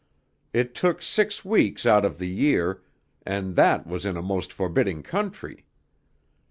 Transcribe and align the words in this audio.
It 0.51 0.73
took 0.73 1.03
six 1.03 1.45
weeks 1.45 1.85
out 1.85 2.05
of 2.05 2.17
the 2.17 2.27
year, 2.27 2.81
and 3.23 3.55
that 3.55 3.85
was 3.85 4.03
in 4.03 4.17
a 4.17 4.23
most 4.23 4.51
forbidding 4.51 5.03
country. 5.03 5.67